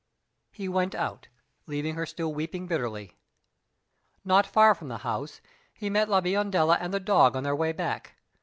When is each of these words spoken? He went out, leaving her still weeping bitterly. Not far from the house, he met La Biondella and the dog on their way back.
He 0.51 0.67
went 0.67 0.95
out, 0.95 1.27
leaving 1.67 1.93
her 1.93 2.07
still 2.07 2.33
weeping 2.33 2.65
bitterly. 2.65 3.19
Not 4.25 4.47
far 4.47 4.73
from 4.73 4.87
the 4.87 4.97
house, 5.05 5.41
he 5.75 5.91
met 5.91 6.09
La 6.09 6.21
Biondella 6.21 6.77
and 6.79 6.91
the 6.91 6.99
dog 6.99 7.35
on 7.35 7.43
their 7.43 7.55
way 7.55 7.71
back. 7.71 8.15